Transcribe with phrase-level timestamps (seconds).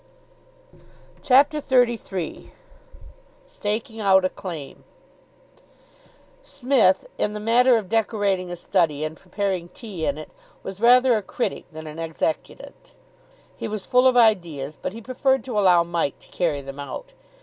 [1.21, 2.51] CHAPTER XXXIII
[3.45, 4.83] STAKING OUT A CLAIM
[6.41, 10.31] Psmith, in the matter of decorating a study and preparing tea in it,
[10.63, 12.95] was rather a critic than an executant.
[13.55, 17.13] He was full of ideas, but he preferred to allow Mike to carry them out.